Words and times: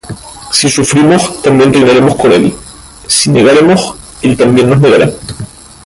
Si 0.51 0.67
sufrimos, 0.67 1.43
también 1.43 1.71
reinaremos 1.71 2.15
con 2.15 2.31
él: 2.31 2.51
si 3.05 3.29
negáremos, 3.29 3.93
él 4.23 4.35
también 4.35 4.71
nos 4.71 4.79
negará: 4.81 5.07